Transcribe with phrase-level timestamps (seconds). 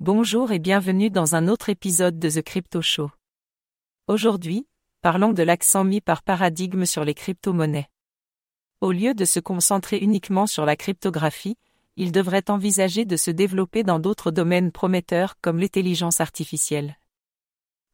[0.00, 3.10] Bonjour et bienvenue dans un autre épisode de The Crypto Show.
[4.08, 4.68] Aujourd'hui,
[5.00, 7.88] parlons de l'accent mis par paradigme sur les crypto-monnaies.
[8.82, 11.56] Au lieu de se concentrer uniquement sur la cryptographie,
[11.96, 16.98] il devrait envisager de se développer dans d'autres domaines prometteurs comme l'intelligence artificielle.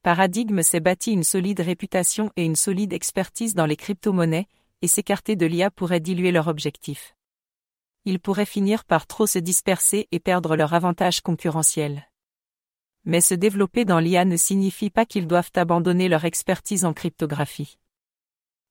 [0.03, 4.48] Paradigme s'est bâti une solide réputation et une solide expertise dans les crypto-monnaies,
[4.82, 7.14] et s'écarter de l'IA pourrait diluer leur objectif
[8.05, 12.09] ils pourraient finir par trop se disperser et perdre leur avantage concurrentiel.
[13.05, 17.79] Mais se développer dans l'IA ne signifie pas qu'ils doivent abandonner leur expertise en cryptographie.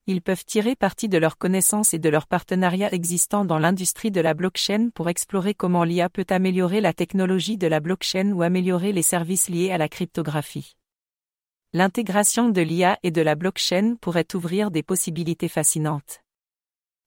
[0.08, 4.20] Ils peuvent tirer parti de leurs connaissances et de leurs partenariats existants dans l'industrie de
[4.20, 8.94] la blockchain pour explorer comment l'IA peut améliorer la technologie de la blockchain ou améliorer
[8.94, 10.75] les services liés à la cryptographie.
[11.73, 16.22] L'intégration de l'IA et de la blockchain pourrait ouvrir des possibilités fascinantes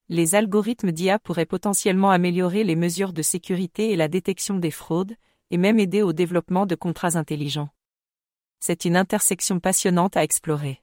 [0.09, 5.17] les algorithmes d'IA pourraient potentiellement améliorer les mesures de sécurité et la détection des fraudes,
[5.51, 7.71] et même aider au développement de contrats intelligents.
[8.61, 10.83] C'est une intersection passionnante à explorer.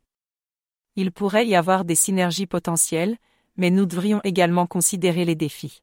[0.96, 3.18] Il pourrait y avoir des synergies potentielles,
[3.58, 5.82] mais nous devrions également considérer les défis.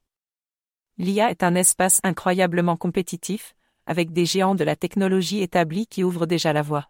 [0.97, 3.55] L'IA est un espace incroyablement compétitif,
[3.85, 6.89] avec des géants de la technologie établis qui ouvrent déjà la voie.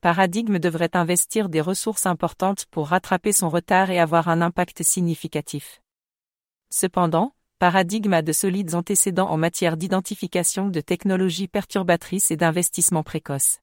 [0.00, 5.82] Paradigme devrait investir des ressources importantes pour rattraper son retard et avoir un impact significatif.
[6.70, 13.58] Cependant, Paradigme a de solides antécédents en matière d'identification de technologies perturbatrices et d'investissement précoce.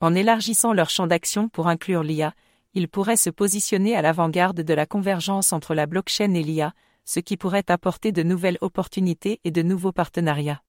[0.00, 2.34] En élargissant leur champ d'action pour inclure l'IA,
[2.74, 6.74] ils pourraient se positionner à l'avant-garde de la convergence entre la blockchain et l'IA,
[7.06, 10.62] ce qui pourrait apporter de nouvelles opportunités et de nouveaux partenariats.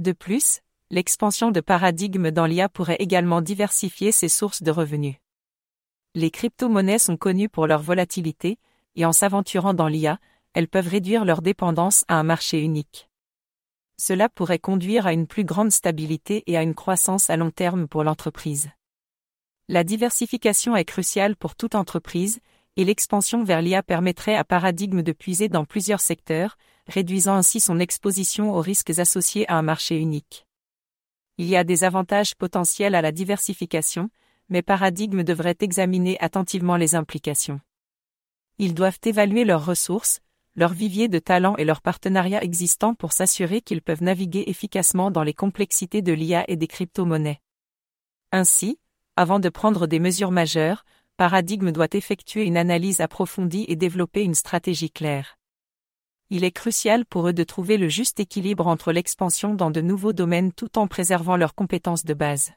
[0.00, 5.16] De plus, l'expansion de paradigmes dans l'IA pourrait également diversifier ses sources de revenus.
[6.14, 8.58] Les crypto-monnaies sont connues pour leur volatilité,
[8.94, 10.18] et en s'aventurant dans l'IA,
[10.52, 13.08] elles peuvent réduire leur dépendance à un marché unique.
[13.96, 17.88] Cela pourrait conduire à une plus grande stabilité et à une croissance à long terme
[17.88, 18.70] pour l'entreprise.
[19.68, 22.40] La diversification est cruciale pour toute entreprise,
[22.76, 27.78] et l'expansion vers l'IA permettrait à Paradigme de puiser dans plusieurs secteurs, réduisant ainsi son
[27.78, 30.43] exposition aux risques associés à un marché unique.
[31.36, 34.08] Il y a des avantages potentiels à la diversification,
[34.48, 37.60] mais Paradigme devrait examiner attentivement les implications.
[38.58, 40.20] Ils doivent évaluer leurs ressources,
[40.54, 45.24] leur vivier de talents et leurs partenariats existants pour s'assurer qu'ils peuvent naviguer efficacement dans
[45.24, 47.40] les complexités de l'IA et des crypto-monnaies.
[48.30, 48.78] Ainsi,
[49.16, 50.84] avant de prendre des mesures majeures,
[51.16, 55.36] Paradigme doit effectuer une analyse approfondie et développer une stratégie claire
[56.30, 60.12] il est crucial pour eux de trouver le juste équilibre entre l'expansion dans de nouveaux
[60.12, 62.52] domaines tout en préservant leurs compétences de base.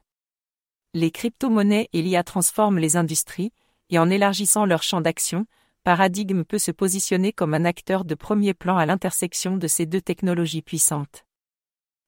[0.94, 3.52] Les crypto-monnaies et l'IA transforment les industries,
[3.90, 5.46] et en élargissant leur champ d'action,
[5.84, 10.02] Paradigme peut se positionner comme un acteur de premier plan à l'intersection de ces deux
[10.02, 11.26] technologies puissantes.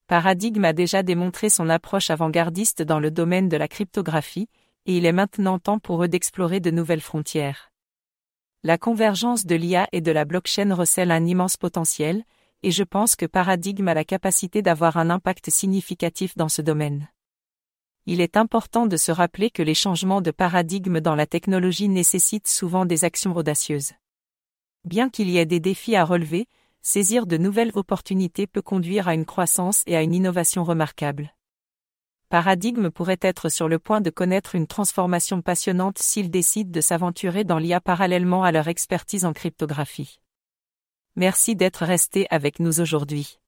[0.08, 4.50] Paradigme a déjà démontré son approche avant-gardiste dans le domaine de la cryptographie,
[4.86, 7.72] et il est maintenant temps pour eux d'explorer de nouvelles frontières.
[8.62, 12.26] La convergence de l'IA et de la blockchain recèle un immense potentiel,
[12.62, 17.08] et je pense que Paradigm a la capacité d'avoir un impact significatif dans ce domaine.
[18.06, 22.50] Il est important de se rappeler que les changements de paradigme dans la technologie nécessitent
[22.50, 23.94] souvent des actions audacieuses.
[24.84, 26.48] Bien qu'il y ait des défis à relever,
[26.82, 31.34] saisir de nouvelles opportunités peut conduire à une croissance et à une innovation remarquable.
[32.30, 37.44] Paradigme pourrait être sur le point de connaître une transformation passionnante s'ils décident de s'aventurer
[37.44, 40.20] dans l'IA parallèlement à leur expertise en cryptographie.
[41.16, 43.40] Merci d'être resté avec nous aujourd'hui.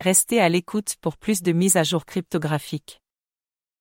[0.00, 3.00] Restez à l'écoute pour plus de mises à jour cryptographiques.